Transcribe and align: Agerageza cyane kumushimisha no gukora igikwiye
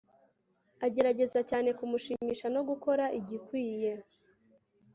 Agerageza 0.85 1.39
cyane 1.49 1.69
kumushimisha 1.77 2.47
no 2.55 2.61
gukora 2.69 3.05
igikwiye 3.19 3.91